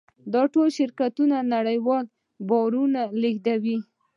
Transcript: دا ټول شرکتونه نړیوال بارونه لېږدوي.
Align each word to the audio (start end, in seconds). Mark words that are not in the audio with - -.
دا 0.33 0.41
ټول 0.53 0.67
شرکتونه 0.77 1.35
نړیوال 1.53 2.05
بارونه 2.49 3.01
لېږدوي. 3.21 3.77